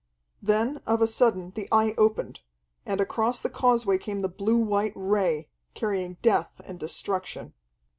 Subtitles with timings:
[0.41, 2.39] Then of a sudden the Eye opened.
[2.87, 7.53] And across the causeway came the blue white Ray, carrying death and destruction.